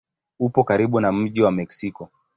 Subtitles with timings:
[0.39, 2.09] Upo karibu na mji wa Meksiko.